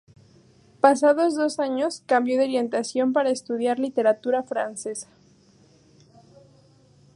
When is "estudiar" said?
3.29-3.77